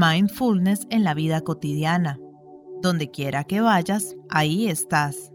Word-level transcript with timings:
Mindfulness 0.00 0.86
en 0.90 1.02
la 1.02 1.12
vida 1.12 1.40
cotidiana. 1.40 2.20
Donde 2.82 3.10
quiera 3.10 3.42
que 3.42 3.60
vayas, 3.60 4.14
ahí 4.30 4.68
estás. 4.68 5.32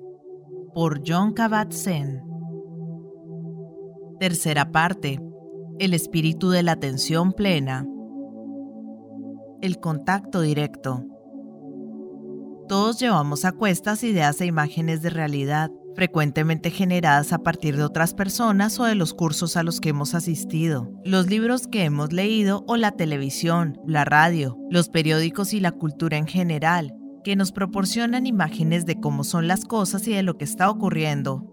Por 0.74 1.02
John 1.06 1.34
Kabat-Zinn. 1.34 2.22
Tercera 4.22 4.72
parte. 4.72 5.20
El 5.80 5.94
espíritu 5.94 6.50
de 6.50 6.64
la 6.64 6.72
atención 6.72 7.34
plena. 7.34 7.86
El 9.60 9.82
contacto 9.82 10.40
directo. 10.40 11.04
Todos 12.70 13.02
llevamos 13.02 13.44
a 13.44 13.52
cuestas 13.52 14.02
ideas 14.06 14.40
e 14.40 14.46
imágenes 14.46 15.02
de 15.02 15.10
realidad, 15.10 15.72
frecuentemente 15.96 16.72
generadas 16.72 17.34
a 17.34 17.40
partir 17.40 17.78
de 17.78 17.84
otras 17.84 18.14
personas 18.14 18.80
o 18.80 18.86
de 18.86 18.96
los 18.96 19.14
cursos 19.14 19.58
a 19.58 19.64
los 19.64 19.80
que 19.80 19.90
hemos 19.90 20.14
asistido, 20.16 20.92
los 21.04 21.28
libros 21.28 21.68
que 21.68 21.84
hemos 21.84 22.14
leído 22.14 22.64
o 22.68 22.78
la 22.78 22.92
televisión, 22.92 23.80
la 23.88 24.06
radio, 24.06 24.58
los 24.70 24.90
periódicos 24.90 25.54
y 25.54 25.60
la 25.60 25.72
cultura 25.72 26.18
en 26.18 26.28
general, 26.28 26.96
que 27.24 27.36
nos 27.36 27.52
proporcionan 27.52 28.28
imágenes 28.28 28.86
de 28.86 29.00
cómo 29.00 29.24
son 29.24 29.48
las 29.48 29.66
cosas 29.66 30.08
y 30.08 30.14
de 30.14 30.24
lo 30.24 30.38
que 30.38 30.46
está 30.46 30.70
ocurriendo. 30.70 31.50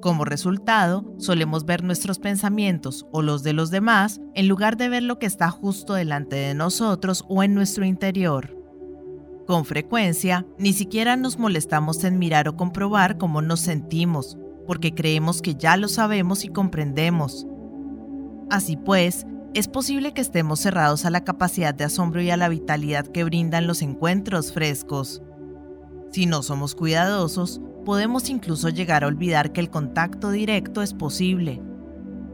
Como 0.00 0.24
resultado, 0.24 1.14
solemos 1.18 1.64
ver 1.64 1.84
nuestros 1.84 2.18
pensamientos 2.18 3.06
o 3.12 3.22
los 3.22 3.44
de 3.44 3.52
los 3.52 3.70
demás 3.70 4.20
en 4.34 4.48
lugar 4.48 4.76
de 4.76 4.88
ver 4.88 5.04
lo 5.04 5.20
que 5.20 5.26
está 5.26 5.48
justo 5.50 5.94
delante 5.94 6.34
de 6.34 6.54
nosotros 6.54 7.24
o 7.28 7.44
en 7.44 7.54
nuestro 7.54 7.84
interior. 7.84 8.61
Con 9.52 9.66
frecuencia, 9.66 10.46
ni 10.56 10.72
siquiera 10.72 11.14
nos 11.14 11.38
molestamos 11.38 12.04
en 12.04 12.18
mirar 12.18 12.48
o 12.48 12.56
comprobar 12.56 13.18
cómo 13.18 13.42
nos 13.42 13.60
sentimos, 13.60 14.38
porque 14.66 14.94
creemos 14.94 15.42
que 15.42 15.56
ya 15.56 15.76
lo 15.76 15.88
sabemos 15.88 16.46
y 16.46 16.48
comprendemos. 16.48 17.46
Así 18.48 18.78
pues, 18.78 19.26
es 19.52 19.68
posible 19.68 20.14
que 20.14 20.22
estemos 20.22 20.60
cerrados 20.60 21.04
a 21.04 21.10
la 21.10 21.22
capacidad 21.24 21.74
de 21.74 21.84
asombro 21.84 22.22
y 22.22 22.30
a 22.30 22.38
la 22.38 22.48
vitalidad 22.48 23.06
que 23.06 23.24
brindan 23.24 23.66
los 23.66 23.82
encuentros 23.82 24.54
frescos. 24.54 25.20
Si 26.12 26.24
no 26.24 26.42
somos 26.42 26.74
cuidadosos, 26.74 27.60
podemos 27.84 28.30
incluso 28.30 28.70
llegar 28.70 29.04
a 29.04 29.08
olvidar 29.08 29.52
que 29.52 29.60
el 29.60 29.68
contacto 29.68 30.30
directo 30.30 30.80
es 30.80 30.94
posible. 30.94 31.60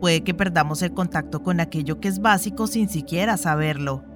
Puede 0.01 0.23
que 0.23 0.35
perdamos 0.35 0.83
el 0.83 0.93
contacto 0.93 1.43
con 1.43 1.59
aquello 1.59 1.99
que 1.99 2.07
es 2.07 2.21
básico 2.21 2.69
sin 2.69 2.89
siquiera 2.89 3.37
saberlo 3.37 4.08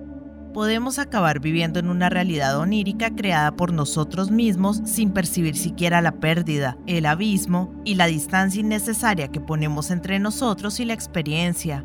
podemos 0.53 0.99
acabar 0.99 1.41
viviendo 1.41 1.79
en 1.79 1.89
una 1.89 2.09
realidad 2.09 2.59
onírica 2.59 3.11
creada 3.15 3.53
por 3.53 3.73
nosotros 3.73 4.31
mismos 4.31 4.83
sin 4.85 5.11
percibir 5.11 5.57
siquiera 5.57 6.01
la 6.01 6.13
pérdida, 6.13 6.77
el 6.87 7.07
abismo 7.07 7.73
y 7.85 7.95
la 7.95 8.07
distancia 8.07 8.61
innecesaria 8.61 9.29
que 9.29 9.41
ponemos 9.41 9.91
entre 9.91 10.19
nosotros 10.19 10.79
y 10.81 10.85
la 10.85 10.95
experiencia. 10.95 11.85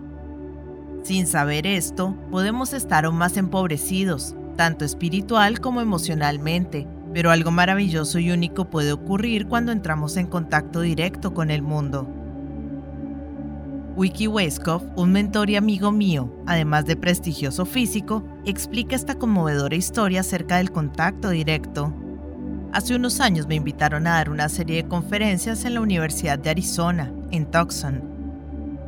Sin 1.04 1.28
saber 1.28 1.66
esto, 1.66 2.16
podemos 2.32 2.73
estar 2.73 3.06
aún 3.06 3.18
más 3.18 3.38
empobrecidos, 3.38 4.36
tanto 4.58 4.84
espiritual 4.84 5.62
como 5.62 5.80
emocionalmente, 5.80 6.88
pero 7.14 7.32
algo 7.32 7.52
maravilloso 7.52 8.20
y 8.20 8.32
único 8.32 8.66
puede 8.70 8.92
ocurrir 8.92 9.48
cuando 9.48 9.72
entramos 9.72 10.18
en 10.18 10.28
contacto 10.28 10.82
directo 10.82 11.34
con 11.34 11.50
el 11.50 11.62
mundo. 11.62 12.08
Wiki 13.98 14.28
Weiskopf, 14.28 14.84
un 14.95 15.12
mentor 15.12 15.50
y 15.50 15.56
amigo 15.56 15.92
mío, 15.92 16.31
además 16.45 16.86
de 16.86 16.95
prestigioso 16.95 17.66
físico, 17.66 18.23
explica 18.45 18.95
esta 18.95 19.16
conmovedora 19.16 19.76
historia 19.76 20.20
acerca 20.20 20.58
del 20.58 20.72
contacto 20.72 21.31
directo. 21.31 21.92
Hace 22.73 22.95
unos 22.95 23.20
años 23.20 23.48
me 23.48 23.56
invitaron 23.56 24.06
a 24.06 24.12
dar 24.12 24.30
una 24.30 24.50
serie 24.50 24.84
de 24.84 24.88
conferencias 24.88 25.66
en 25.66 25.73
la 25.73 25.81
Universidad 25.81 26.38
de 26.38 26.52
Arizona, 26.52 27.12
en 27.31 27.50
Tucson. 27.50 28.04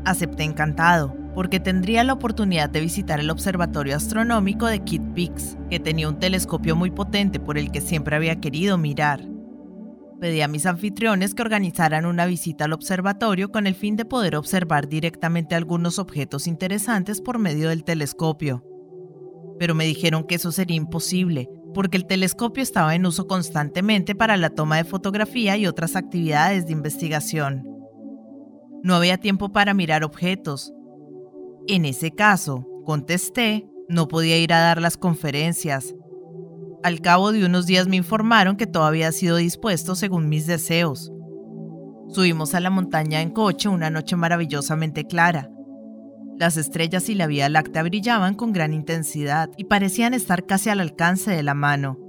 Acepté 0.05 0.43
encantado, 0.43 1.17
porque 1.33 1.59
tendría 1.59 2.03
la 2.03 2.13
oportunidad 2.13 2.69
de 2.69 2.81
visitar 2.81 3.19
el 3.19 3.31
observatorio 3.31 3.95
astronómico 3.95 4.67
de 4.67 4.81
Kitt 4.81 5.01
Peaks, 5.15 5.57
que 5.71 5.79
tenía 5.79 6.07
un 6.07 6.19
telescopio 6.19 6.75
muy 6.75 6.91
potente 6.91 7.39
por 7.39 7.57
el 7.57 7.71
que 7.71 7.81
siempre 7.81 8.15
había 8.15 8.39
querido 8.39 8.77
mirar. 8.77 9.21
Pedí 10.19 10.41
a 10.41 10.49
mis 10.49 10.65
anfitriones 10.65 11.33
que 11.33 11.41
organizaran 11.41 12.05
una 12.05 12.25
visita 12.25 12.65
al 12.65 12.73
observatorio 12.73 13.51
con 13.51 13.67
el 13.67 13.75
fin 13.75 13.95
de 13.95 14.03
poder 14.03 14.35
observar 14.35 14.89
directamente 14.89 15.55
algunos 15.55 15.97
objetos 15.97 16.45
interesantes 16.45 17.21
por 17.21 17.39
medio 17.39 17.69
del 17.69 17.85
telescopio. 17.85 18.65
Pero 19.59 19.75
me 19.75 19.85
dijeron 19.85 20.25
que 20.25 20.35
eso 20.35 20.51
sería 20.51 20.75
imposible, 20.75 21.49
porque 21.73 21.95
el 21.95 22.05
telescopio 22.05 22.63
estaba 22.63 22.95
en 22.95 23.05
uso 23.05 23.27
constantemente 23.27 24.13
para 24.13 24.35
la 24.35 24.49
toma 24.49 24.77
de 24.77 24.83
fotografía 24.83 25.55
y 25.55 25.67
otras 25.67 25.95
actividades 25.95 26.65
de 26.65 26.73
investigación. 26.73 27.63
No 28.83 28.95
había 28.95 29.17
tiempo 29.17 29.53
para 29.53 29.73
mirar 29.73 30.03
objetos. 30.03 30.73
En 31.67 31.85
ese 31.85 32.11
caso, 32.11 32.67
contesté, 32.83 33.69
no 33.87 34.07
podía 34.07 34.37
ir 34.37 34.51
a 34.53 34.59
dar 34.59 34.81
las 34.81 34.97
conferencias, 34.97 35.95
al 36.83 37.01
cabo 37.01 37.31
de 37.31 37.45
unos 37.45 37.65
días 37.65 37.87
me 37.87 37.97
informaron 37.97 38.55
que 38.55 38.67
todo 38.67 38.83
había 38.83 39.11
sido 39.11 39.37
dispuesto 39.37 39.95
según 39.95 40.29
mis 40.29 40.47
deseos. 40.47 41.11
Subimos 42.09 42.55
a 42.55 42.59
la 42.59 42.69
montaña 42.69 43.21
en 43.21 43.31
coche 43.31 43.69
una 43.69 43.89
noche 43.89 44.15
maravillosamente 44.15 45.05
clara. 45.05 45.51
Las 46.37 46.55
estrellas 46.55 47.09
y 47.09 47.15
la 47.15 47.27
Vía 47.27 47.49
Láctea 47.49 47.83
brillaban 47.83 48.33
con 48.33 48.53
gran 48.53 48.73
intensidad 48.73 49.49
y 49.57 49.65
parecían 49.65 50.13
estar 50.13 50.45
casi 50.45 50.69
al 50.69 50.79
alcance 50.79 51.31
de 51.31 51.43
la 51.43 51.53
mano. 51.53 51.99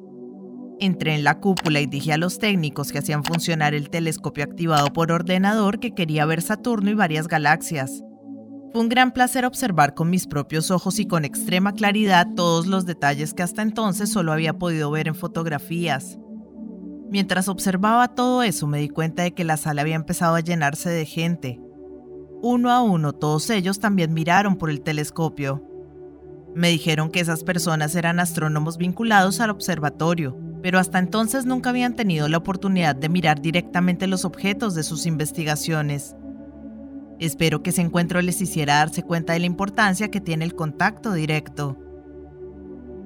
Entré 0.79 1.15
en 1.15 1.25
la 1.25 1.41
cúpula 1.41 1.81
y 1.81 1.87
dije 1.87 2.13
a 2.13 2.17
los 2.17 2.39
técnicos 2.39 2.93
que 2.93 2.99
hacían 2.99 3.25
funcionar 3.25 3.75
el 3.75 3.91
telescopio 3.91 4.45
activado 4.45 4.93
por 4.93 5.13
ordenador 5.13 5.81
que 5.81 5.95
quería 5.95 6.25
ver 6.25 6.43
Saturno 6.43 6.91
y 6.91 6.95
varias 6.95 7.29
galaxias. 7.29 8.03
Fue 8.73 8.81
un 8.83 8.89
gran 8.89 9.11
placer 9.11 9.45
observar 9.45 9.95
con 9.95 10.11
mis 10.11 10.29
propios 10.29 10.71
ojos 10.71 11.01
y 11.01 11.07
con 11.07 11.25
extrema 11.25 11.73
claridad 11.73 12.29
todos 12.37 12.69
los 12.69 12.87
detalles 12.87 13.35
que 13.35 13.43
hasta 13.43 13.63
entonces 13.63 14.11
solo 14.11 14.33
había 14.33 14.59
podido 14.59 14.93
ver 14.93 15.09
en 15.09 15.17
fotografías. 15.17 16.21
Mientras 17.11 17.49
observaba 17.49 18.15
todo 18.15 18.45
eso 18.45 18.69
me 18.69 18.79
di 18.79 18.89
cuenta 18.89 19.25
de 19.25 19.35
que 19.35 19.43
la 19.43 19.57
sala 19.57 19.83
había 19.83 19.97
empezado 19.97 20.37
a 20.37 20.41
llenarse 20.41 20.89
de 20.89 21.05
gente. 21.05 21.61
Uno 22.43 22.71
a 22.71 22.81
uno 22.81 23.13
todos 23.13 23.51
ellos 23.51 23.81
también 23.81 24.15
miraron 24.15 24.55
por 24.55 24.71
el 24.71 24.83
telescopio. 24.83 25.65
Me 26.55 26.69
dijeron 26.69 27.11
que 27.11 27.19
esas 27.19 27.43
personas 27.43 27.97
eran 27.97 28.21
astrónomos 28.21 28.79
vinculados 28.79 29.41
al 29.41 29.51
observatorio, 29.51 30.39
pero 30.63 30.79
hasta 30.79 31.01
entonces 31.01 31.45
nunca 31.45 31.71
habían 31.71 31.97
tenido 31.97 32.29
la 32.29 32.39
oportunidad 32.39 32.95
de 32.95 33.09
mirar 33.09 33.43
directamente 33.43 34.07
los 34.07 34.25
objetos 34.25 34.77
de 34.77 34.85
sus 34.85 35.07
investigaciones. 35.07 36.15
Espero 37.21 37.63
que 37.63 37.69
ese 37.69 37.83
encuentro 37.83 38.23
les 38.23 38.41
hiciera 38.41 38.77
darse 38.77 39.03
cuenta 39.03 39.35
de 39.35 39.41
la 39.41 39.47
importancia 39.47 40.11
que 40.11 40.23
tiene 40.23 40.47
el 40.47 40.55
contacto 40.55 41.13
directo. 41.13 41.77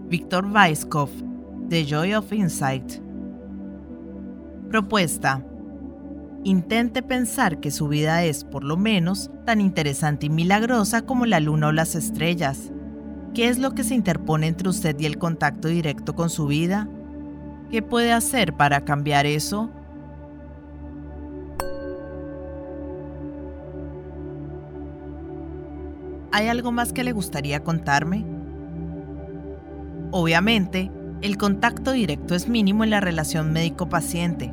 Víctor 0.09 0.47
Weiskopf, 0.47 1.11
The 1.69 1.85
Joy 1.85 2.15
of 2.15 2.33
Insight. 2.33 3.01
Propuesta. 4.71 5.45
Intente 6.45 7.03
pensar 7.03 7.59
que 7.59 7.73
su 7.73 7.89
vida 7.89 8.23
es, 8.23 8.45
por 8.45 8.63
lo 8.63 8.77
menos, 8.77 9.33
tan 9.45 9.61
interesante 9.61 10.27
y 10.27 10.31
milagrosa 10.31 11.03
como 11.03 11.27
la 11.27 11.41
luna 11.41 11.69
o 11.69 11.73
las 11.73 11.97
estrellas. 11.97 12.71
¿Qué 13.35 13.49
es 13.49 13.59
lo 13.59 13.75
que 13.75 13.83
se 13.83 13.97
interpone 13.97 14.47
entre 14.47 14.69
usted 14.69 14.97
y 15.01 15.07
el 15.07 15.19
contacto 15.19 15.67
directo 15.67 16.15
con 16.15 16.31
su 16.31 16.47
vida? 16.47 16.89
¿Qué 17.69 17.83
puede 17.83 18.13
hacer 18.13 18.55
para 18.55 18.85
cambiar 18.85 19.27
eso? 19.27 19.73
¿Hay 26.35 26.49
algo 26.49 26.73
más 26.73 26.93
que 26.93 27.05
le 27.05 27.13
gustaría 27.13 27.63
contarme? 27.63 28.25
Obviamente, 30.11 30.91
el 31.23 31.39
contacto 31.39 31.93
directo 31.93 32.35
es 32.35 32.49
mínimo 32.49 32.83
en 32.83 32.91
la 32.91 32.99
relación 32.99 33.53
médico-paciente. 33.53 34.53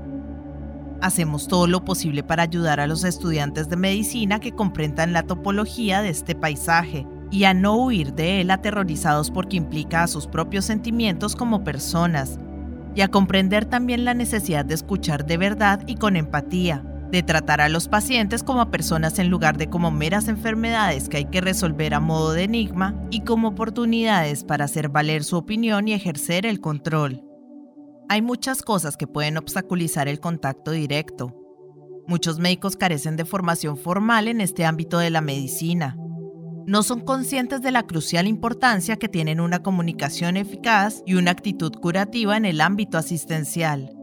Hacemos 1.02 1.48
todo 1.48 1.66
lo 1.66 1.84
posible 1.84 2.22
para 2.22 2.44
ayudar 2.44 2.80
a 2.80 2.86
los 2.86 3.04
estudiantes 3.04 3.68
de 3.68 3.78
medicina 3.78 4.40
que 4.40 4.52
comprendan 4.52 5.12
la 5.12 5.24
topología 5.24 6.04
de 6.04 6.10
este 6.10 6.36
paisaje 6.36 7.08
y 7.32 7.46
a 7.46 7.56
no 7.56 7.76
huir 7.78 8.14
de 8.14 8.42
él 8.42 8.52
aterrorizados 8.52 9.32
porque 9.32 9.58
implica 9.58 10.04
a 10.04 10.08
sus 10.08 10.28
propios 10.28 10.66
sentimientos 10.66 11.36
como 11.36 11.64
personas, 11.64 12.38
y 12.94 13.02
a 13.02 13.08
comprender 13.08 13.66
también 13.66 14.06
la 14.06 14.14
necesidad 14.14 14.66
de 14.66 14.76
escuchar 14.76 15.26
de 15.26 15.38
verdad 15.38 15.82
y 15.88 15.96
con 15.96 16.16
empatía, 16.16 16.84
de 17.12 17.24
tratar 17.24 17.60
a 17.60 17.70
los 17.70 17.90
pacientes 17.90 18.42
como 18.42 18.72
personas 18.72 19.20
en 19.20 19.30
lugar 19.30 19.58
de 19.58 19.70
como 19.70 19.92
meras 19.92 20.30
enfermedades 20.30 21.10
que 21.10 21.18
hay 21.18 21.26
que 21.26 21.42
resolver 21.42 21.94
a 21.94 22.00
modo 22.00 22.32
de 22.32 22.44
enigma 22.44 22.96
y 23.12 23.22
como 23.22 23.50
oportunidades 23.50 24.46
para 24.46 24.66
hacer 24.66 24.90
valer 24.90 25.24
su 25.24 25.36
opinión 25.36 25.88
y 25.88 25.94
ejercer 25.94 26.46
el 26.46 26.62
control. 26.62 27.24
Hay 28.08 28.22
muchas 28.22 28.62
cosas 28.62 28.98
que 28.98 29.08
pueden 29.08 29.38
obstaculizar 29.38 30.08
el 30.08 30.20
contacto 30.20 30.72
directo. 30.72 31.36
Muchos 32.08 32.40
médicos 32.40 32.78
carecen 32.78 33.16
de 33.16 33.26
formación 33.26 33.78
formal 33.78 34.28
en 34.28 34.42
este 34.42 34.66
ámbito 34.66 34.98
de 34.98 35.10
la 35.10 35.22
medicina. 35.22 35.98
No 36.66 36.84
son 36.84 37.02
conscientes 37.02 37.62
de 37.62 37.72
la 37.72 37.84
crucial 37.84 38.28
importancia 38.28 38.98
que 38.98 39.10
tienen 39.10 39.40
una 39.40 39.64
comunicación 39.64 40.38
eficaz 40.38 41.04
y 41.06 41.16
una 41.16 41.32
actitud 41.32 41.72
curativa 41.74 42.38
en 42.38 42.46
el 42.46 42.62
ámbito 42.62 42.98
asistencial. 42.98 44.01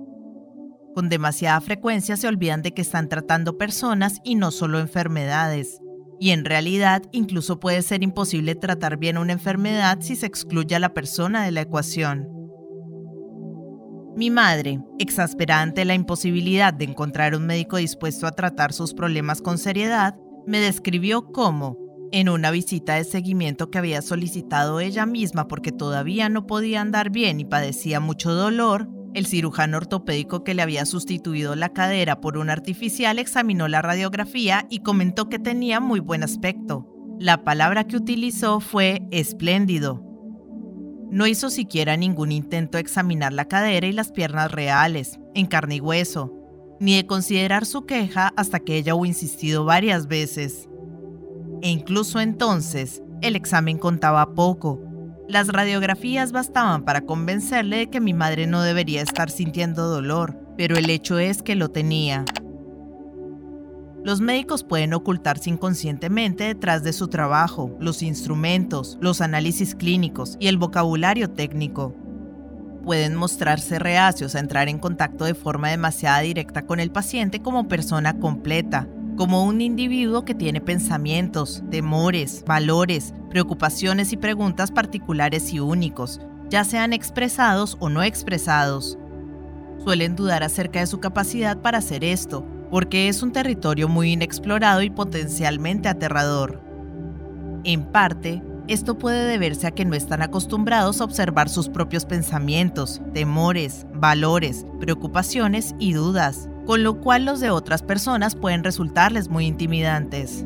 Con 0.99 1.09
demasiada 1.09 1.61
frecuencia 1.61 2.17
se 2.17 2.27
olvidan 2.27 2.61
de 2.61 2.75
que 2.75 2.83
están 2.83 3.09
tratando 3.09 3.57
personas 3.57 4.21
y 4.25 4.35
no 4.35 4.51
solo 4.51 4.81
enfermedades. 4.81 5.81
y 6.19 6.31
en 6.31 6.45
realidad 6.45 7.05
incluso 7.13 7.61
puede 7.61 7.83
ser 7.83 8.03
imposible 8.03 8.57
tratar 8.57 8.97
bien 8.97 9.17
una 9.17 9.33
enfermedad 9.33 9.99
si 10.01 10.17
se 10.17 10.27
excluye 10.27 10.75
a 10.75 10.81
la 10.81 10.95
persona 10.95 11.45
de 11.45 11.53
la 11.53 11.61
ecuación. 11.61 12.29
Mi 14.17 14.29
madre, 14.29 14.81
exasperada 14.99 15.63
ante 15.63 15.85
la 15.85 15.95
imposibilidad 15.95 16.75
de 16.75 16.87
encontrar 16.87 17.37
un 17.37 17.47
médico 17.47 17.77
dispuesto 17.77 18.27
a 18.27 18.33
tratar 18.33 18.73
sus 18.73 18.93
problemas 18.93 19.41
con 19.41 19.57
seriedad, 19.57 20.17
me 20.49 20.59
describió 20.59 21.31
cómo, 21.31 21.79
en 22.11 22.29
una 22.29 22.51
visita 22.51 22.97
de 22.97 23.05
seguimiento 23.05 23.71
que 23.71 23.79
había 23.79 24.03
solicitado 24.03 24.81
ella 24.81 25.07
misma 25.07 25.47
porque 25.47 25.71
todavía 25.71 26.29
no 26.29 26.49
podía 26.49 26.81
andar 26.81 27.11
bien 27.11 27.39
y 27.39 27.45
padecía 27.45 28.01
mucho 28.01 28.33
dolor, 28.33 28.89
el 29.15 29.27
cirujano 29.27 29.79
ortopédico 29.79 30.45
que 30.45 30.55
le 30.55 30.63
había 30.63 30.85
sustituido 30.85 31.57
la 31.57 31.71
cadera 31.71 32.21
por 32.21 32.37
un 32.37 32.51
artificial 32.51 33.19
examinó 33.19 33.69
la 33.69 33.83
radiografía 33.83 34.67
y 34.71 34.81
comentó 34.81 35.29
que 35.29 35.39
tenía 35.39 35.81
muy 35.81 36.01
buen 36.01 36.23
aspecto. 36.23 36.87
La 37.19 37.43
palabra 37.43 37.85
que 37.85 37.97
utilizó 37.97 38.61
fue 38.61 39.03
espléndido. 39.11 40.05
No 41.11 41.27
hizo 41.27 41.49
siquiera 41.49 41.97
ningún 41.97 42.33
intento 42.33 42.77
de 42.77 42.83
examinar 42.83 43.33
la 43.33 43.47
cadera 43.47 43.87
y 43.87 43.93
las 43.93 44.13
piernas 44.13 44.53
reales, 44.53 45.19
en 45.35 45.47
carne 45.47 45.77
y 45.77 45.81
hueso, 45.81 46.35
ni 46.81 46.97
de 46.97 47.07
considerar 47.07 47.65
su 47.65 47.87
queja 47.87 48.33
hasta 48.37 48.61
que 48.61 48.77
ella 48.77 48.95
hubo 48.95 49.07
insistido 49.07 49.65
varias 49.65 50.07
veces. 50.07 50.69
E 51.63 51.71
incluso 51.71 52.21
entonces, 52.21 53.03
el 53.23 53.37
examen 53.37 53.79
contaba 53.79 54.35
poco. 54.35 54.81
Las 55.29 55.49
radiografías 55.49 56.33
bastaban 56.33 56.85
para 56.85 57.03
convencerle 57.03 57.77
de 57.77 57.91
que 57.91 58.01
mi 58.01 58.15
madre 58.15 58.47
no 58.47 58.63
debería 58.63 59.03
estar 59.03 59.31
sintiendo 59.31 59.87
dolor, 59.87 60.41
pero 60.57 60.79
el 60.79 60.89
hecho 60.89 61.19
es 61.19 61.43
que 61.43 61.55
lo 61.55 61.69
tenía. 61.69 62.25
Los 64.03 64.23
médicos 64.23 64.65
pueden 64.65 64.95
ocultarse 64.95 65.51
inconscientemente 65.51 66.45
detrás 66.45 66.83
de 66.83 66.95
su 66.95 67.09
trabajo, 67.09 67.77
los 67.79 68.03
instrumentos, 68.03 68.97
los 69.03 69.21
análisis 69.21 69.75
clínicos 69.75 70.39
y 70.41 70.47
el 70.47 70.57
vocabulario 70.57 71.29
técnico. 71.29 71.95
Pueden 72.83 73.15
mostrarse 73.15 73.79
reacios 73.79 74.35
a 74.35 74.41
entrar 74.41 74.71
en 74.71 74.79
contacto 74.79 75.27
de 75.27 75.35
forma 75.35 75.69
demasiado 75.69 76.23
directa 76.23 76.65
con 76.65 76.81
el 76.81 76.91
paciente 76.91 77.43
como 77.43 77.69
persona 77.69 78.19
completa, 78.19 78.89
como 79.19 79.43
un 79.43 79.61
individuo 79.61 80.25
que 80.25 80.33
tiene 80.33 80.61
pensamientos, 80.61 81.65
temores, 81.73 82.45
valores, 82.47 83.13
preocupaciones 83.29 84.13
y 84.13 84.17
preguntas 84.17 84.71
particulares 84.71 85.53
y 85.53 85.59
únicos, 85.59 86.21
ya 86.49 86.63
sean 86.63 86.93
expresados 86.93 87.77
o 87.81 87.89
no 87.89 88.05
expresados. 88.05 88.97
Suelen 89.83 90.15
dudar 90.15 90.45
acerca 90.45 90.79
de 90.79 90.87
su 90.87 91.01
capacidad 91.01 91.59
para 91.59 91.79
hacer 91.79 92.05
esto, 92.05 92.47
porque 92.71 93.09
es 93.09 93.21
un 93.25 93.33
territorio 93.33 93.89
muy 93.89 94.13
inexplorado 94.13 94.83
y 94.83 94.91
potencialmente 94.91 95.89
aterrador. 95.89 96.63
En 97.65 97.87
parte, 97.87 98.41
esto 98.69 98.99
puede 98.99 99.27
deberse 99.27 99.67
a 99.67 99.73
que 99.73 99.85
no 99.85 99.97
están 99.97 100.23
acostumbrados 100.23 101.01
a 101.01 101.05
observar 101.05 101.49
sus 101.49 101.69
propios 101.69 102.05
pensamientos, 102.05 103.03
temores, 103.15 103.85
valores, 103.95 104.65
preocupaciones 104.79 105.75
y 105.81 105.95
dudas, 105.95 106.49
con 106.69 106.83
lo 106.83 107.01
cual 107.01 107.25
los 107.25 107.41
de 107.41 107.49
otras 107.49 107.83
personas 107.83 108.35
pueden 108.35 108.63
resultarles 108.63 109.31
muy 109.31 109.47
intimidantes. 109.47 110.45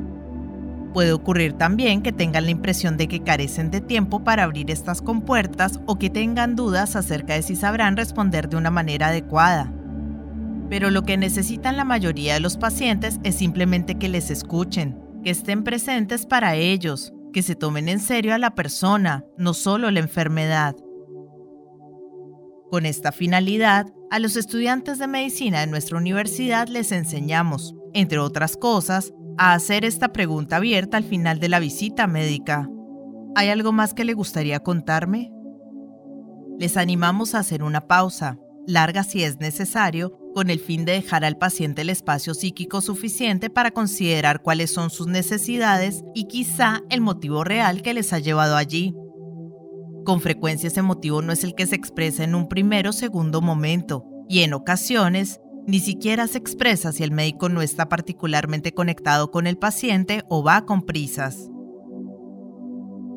Puede 0.94 1.12
ocurrir 1.12 1.54
también 1.54 2.00
que 2.00 2.12
tengan 2.12 2.44
la 2.44 2.52
impresión 2.52 2.96
de 2.96 3.08
que 3.08 3.24
carecen 3.24 3.72
de 3.72 3.80
tiempo 3.80 4.22
para 4.22 4.44
abrir 4.44 4.70
estas 4.70 5.02
compuertas 5.02 5.80
o 5.84 5.98
que 5.98 6.10
tengan 6.10 6.54
dudas 6.54 6.94
acerca 6.94 7.34
de 7.34 7.42
si 7.42 7.56
sabrán 7.56 7.96
responder 7.96 8.48
de 8.48 8.56
una 8.56 8.70
manera 8.70 9.08
adecuada, 9.08 9.72
pero 10.70 10.90
lo 10.90 11.02
que 11.02 11.16
necesitan 11.16 11.76
la 11.76 11.84
mayoría 11.84 12.34
de 12.34 12.40
los 12.40 12.56
pacientes 12.56 13.18
es 13.24 13.34
simplemente 13.34 13.96
que 13.96 14.08
les 14.08 14.30
escuchen, 14.30 14.96
que 15.24 15.30
estén 15.30 15.64
presentes 15.64 16.24
para 16.24 16.54
ellos, 16.54 17.12
que 17.32 17.42
se 17.42 17.56
tomen 17.56 17.88
en 17.88 17.98
serio 17.98 18.32
a 18.32 18.38
la 18.38 18.54
persona, 18.54 19.24
no 19.36 19.54
solo 19.54 19.90
la 19.90 19.98
enfermedad. 19.98 20.76
Con 22.72 22.86
esta 22.86 23.12
finalidad, 23.12 23.92
a 24.10 24.18
los 24.18 24.34
estudiantes 24.34 24.98
de 24.98 25.06
medicina 25.06 25.60
de 25.60 25.66
nuestra 25.66 25.98
universidad 25.98 26.68
les 26.68 26.90
enseñamos, 26.90 27.74
entre 27.92 28.18
otras 28.18 28.56
cosas, 28.56 29.12
a 29.36 29.52
hacer 29.52 29.84
esta 29.84 30.14
pregunta 30.14 30.56
abierta 30.56 30.96
al 30.96 31.04
final 31.04 31.38
de 31.38 31.50
la 31.50 31.58
visita 31.58 32.06
médica. 32.06 32.70
¿Hay 33.34 33.50
algo 33.50 33.72
más 33.72 33.92
que 33.92 34.06
le 34.06 34.14
gustaría 34.14 34.60
contarme? 34.60 35.30
Les 36.58 36.78
animamos 36.78 37.34
a 37.34 37.40
hacer 37.40 37.62
una 37.62 37.86
pausa, 37.88 38.38
larga 38.66 39.04
si 39.04 39.22
es 39.22 39.38
necesario, 39.38 40.18
con 40.34 40.48
el 40.48 40.58
fin 40.58 40.86
de 40.86 40.92
dejar 40.92 41.26
al 41.26 41.36
paciente 41.36 41.82
el 41.82 41.90
espacio 41.90 42.32
psíquico 42.32 42.80
suficiente 42.80 43.50
para 43.50 43.72
considerar 43.72 44.40
cuáles 44.40 44.70
son 44.70 44.88
sus 44.88 45.08
necesidades 45.08 46.04
y 46.14 46.24
quizá 46.24 46.80
el 46.88 47.02
motivo 47.02 47.44
real 47.44 47.82
que 47.82 47.92
les 47.92 48.14
ha 48.14 48.18
llevado 48.18 48.56
allí. 48.56 48.94
Con 50.04 50.20
frecuencia 50.20 50.66
ese 50.66 50.82
motivo 50.82 51.22
no 51.22 51.32
es 51.32 51.44
el 51.44 51.54
que 51.54 51.66
se 51.66 51.76
expresa 51.76 52.24
en 52.24 52.34
un 52.34 52.48
primero 52.48 52.90
o 52.90 52.92
segundo 52.92 53.40
momento, 53.40 54.04
y 54.28 54.40
en 54.40 54.54
ocasiones 54.54 55.40
ni 55.66 55.78
siquiera 55.78 56.26
se 56.26 56.38
expresa 56.38 56.90
si 56.90 57.04
el 57.04 57.12
médico 57.12 57.48
no 57.48 57.62
está 57.62 57.88
particularmente 57.88 58.72
conectado 58.72 59.30
con 59.30 59.46
el 59.46 59.58
paciente 59.58 60.24
o 60.28 60.42
va 60.42 60.66
con 60.66 60.82
prisas. 60.82 61.48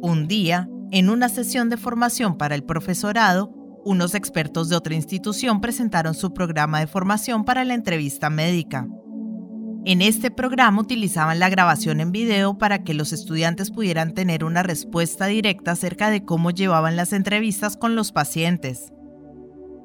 Un 0.01 0.27
día, 0.27 0.69
en 0.91 1.09
una 1.09 1.29
sesión 1.29 1.69
de 1.69 1.77
formación 1.77 2.37
para 2.37 2.53
el 2.53 2.63
profesorado, 2.63 3.51
unos 3.83 4.13
expertos 4.13 4.69
de 4.69 4.75
otra 4.75 4.93
institución 4.93 5.61
presentaron 5.61 6.13
su 6.13 6.33
programa 6.33 6.79
de 6.79 6.87
formación 6.87 7.45
para 7.45 7.63
la 7.63 7.73
entrevista 7.73 8.29
médica. 8.29 8.87
En 9.87 10.01
este 10.01 10.31
programa 10.31 10.81
utilizaban 10.81 11.37
la 11.37 11.47
grabación 11.47 11.99
en 11.99 12.11
video 12.11 12.57
para 12.57 12.83
que 12.83 12.95
los 12.95 13.13
estudiantes 13.13 13.69
pudieran 13.69 14.15
tener 14.15 14.43
una 14.43 14.63
respuesta 14.63 15.27
directa 15.27 15.73
acerca 15.73 16.09
de 16.09 16.25
cómo 16.25 16.49
llevaban 16.49 16.95
las 16.95 17.13
entrevistas 17.13 17.77
con 17.77 17.95
los 17.95 18.11
pacientes. 18.11 18.91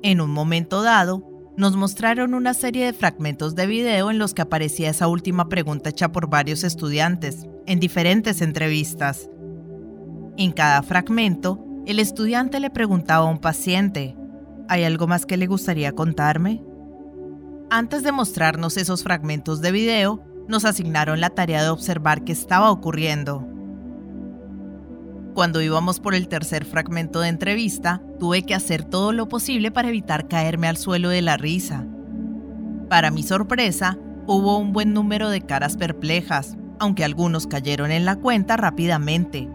En 0.03 0.23
un 0.23 0.31
momento 0.31 0.81
dado, 0.81 1.53
nos 1.59 1.77
mostraron 1.77 2.33
una 2.33 2.55
serie 2.55 2.87
de 2.87 2.95
fragmentos 2.95 3.55
de 3.55 3.67
video 3.67 4.11
en 4.11 4.19
los 4.19 4.33
que 4.33 4.41
aparecía 4.41 4.89
esa 4.89 5.07
última 5.07 5.51
pregunta 5.51 5.91
hecha 5.91 6.11
por 6.11 6.31
varios 6.31 6.65
estudiantes, 6.65 7.47
en 7.67 7.79
diferentes 7.79 8.41
entrevistas. 8.41 9.29
En 10.39 10.53
cada 10.53 10.83
fragmento, 10.83 11.63
el 11.85 11.99
estudiante 11.99 12.59
le 12.59 12.71
preguntaba 12.71 13.27
a 13.27 13.31
un 13.31 13.39
paciente, 13.39 14.17
¿hay 14.67 14.85
algo 14.85 15.07
más 15.07 15.27
que 15.27 15.37
le 15.37 15.47
gustaría 15.47 15.93
contarme? 15.93 16.63
Antes 17.73 18.03
de 18.03 18.11
mostrarnos 18.11 18.77
esos 18.77 19.05
fragmentos 19.05 19.61
de 19.61 19.71
video, 19.71 20.25
nos 20.49 20.65
asignaron 20.65 21.21
la 21.21 21.31
tarea 21.31 21.63
de 21.63 21.69
observar 21.69 22.25
qué 22.25 22.33
estaba 22.33 22.69
ocurriendo. 22.73 23.47
Cuando 25.35 25.63
íbamos 25.63 26.01
por 26.01 26.17
el 26.17 26.27
tercer 26.27 26.65
fragmento 26.65 27.21
de 27.21 27.29
entrevista, 27.29 28.03
tuve 28.19 28.43
que 28.43 28.57
hacer 28.57 28.83
todo 28.83 29.13
lo 29.13 29.29
posible 29.29 29.71
para 29.71 29.89
evitar 29.89 30.27
caerme 30.27 30.67
al 30.67 30.79
suelo 30.79 31.11
de 31.11 31.23
la 31.23 31.37
risa. 31.37 31.87
Para 32.89 33.13
mi 33.13 33.23
sorpresa, 33.23 33.97
hubo 34.27 34.59
un 34.59 34.73
buen 34.73 34.93
número 34.93 35.31
de 35.31 35.43
caras 35.43 35.77
perplejas, 35.77 36.57
aunque 36.81 37.05
algunos 37.05 37.47
cayeron 37.47 37.93
en 37.93 38.05
la 38.05 38.17
cuenta 38.17 38.57
rápidamente. 38.57 39.49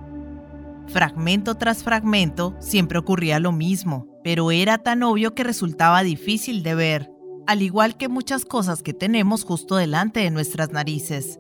Fragmento 0.88 1.55
tras 1.55 1.84
fragmento 1.84 2.55
siempre 2.60 2.98
ocurría 2.98 3.41
lo 3.41 3.51
mismo, 3.51 4.07
pero 4.24 4.51
era 4.51 4.77
tan 4.77 5.03
obvio 5.03 5.36
que 5.36 5.43
resultaba 5.43 6.01
difícil 6.01 6.63
de 6.63 6.75
ver, 6.75 7.14
al 7.47 7.61
igual 7.61 7.97
que 7.97 8.07
muchas 8.07 8.45
cosas 8.45 8.81
que 8.81 8.93
tenemos 8.93 9.43
justo 9.43 9.75
delante 9.75 10.21
de 10.21 10.31
nuestras 10.31 10.71
narices. 10.71 11.39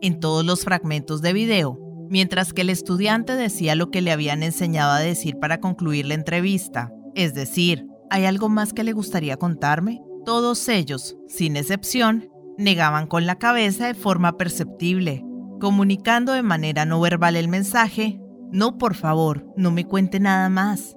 En 0.00 0.20
todos 0.20 0.44
los 0.44 0.64
fragmentos 0.64 1.22
de 1.22 1.32
video, 1.32 1.78
mientras 2.10 2.52
que 2.52 2.62
el 2.62 2.70
estudiante 2.70 3.34
decía 3.36 3.74
lo 3.74 3.90
que 3.90 4.02
le 4.02 4.12
habían 4.12 4.42
enseñado 4.42 4.92
a 4.92 5.00
decir 5.00 5.38
para 5.38 5.60
concluir 5.60 6.06
la 6.06 6.14
entrevista, 6.14 6.92
es 7.14 7.34
decir, 7.34 7.86
¿hay 8.10 8.24
algo 8.24 8.48
más 8.48 8.72
que 8.72 8.84
le 8.84 8.92
gustaría 8.92 9.36
contarme? 9.36 10.02
Todos 10.24 10.68
ellos, 10.68 11.16
sin 11.28 11.56
excepción, 11.56 12.28
negaban 12.58 13.06
con 13.06 13.26
la 13.26 13.36
cabeza 13.36 13.86
de 13.86 13.94
forma 13.94 14.36
perceptible, 14.36 15.24
comunicando 15.60 16.32
de 16.32 16.42
manera 16.42 16.84
no 16.84 17.00
verbal 17.00 17.36
el 17.36 17.48
mensaje, 17.48 18.20
no 18.50 18.78
por 18.78 18.94
favor, 18.94 19.46
no 19.56 19.70
me 19.70 19.86
cuente 19.86 20.20
nada 20.20 20.48
más. 20.48 20.96